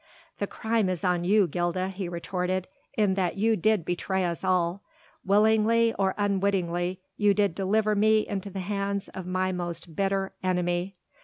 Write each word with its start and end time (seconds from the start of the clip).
"The 0.39 0.47
crime 0.47 0.89
is 0.89 1.03
on 1.03 1.23
you, 1.25 1.45
Gilda," 1.47 1.89
he 1.89 2.09
retorted, 2.09 2.67
"in 2.97 3.13
that 3.13 3.37
you 3.37 3.55
did 3.55 3.85
betray 3.85 4.25
us 4.25 4.43
all. 4.43 4.81
Willingly 5.23 5.93
or 5.93 6.15
unwittingly, 6.17 6.99
you 7.17 7.35
did 7.35 7.53
deliver 7.53 7.93
me 7.93 8.27
into 8.27 8.49
the 8.49 8.61
hands 8.61 9.09
of 9.09 9.27
my 9.27 9.51
most 9.51 9.95
bitter 9.95 10.33
enemy. 10.41 10.95